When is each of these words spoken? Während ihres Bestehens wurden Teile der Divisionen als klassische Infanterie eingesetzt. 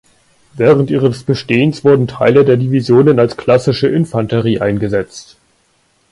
Während 0.55 0.89
ihres 0.89 1.23
Bestehens 1.25 1.83
wurden 1.85 2.07
Teile 2.07 2.43
der 2.43 2.57
Divisionen 2.57 3.19
als 3.19 3.37
klassische 3.37 3.87
Infanterie 3.87 4.59
eingesetzt. 4.59 5.37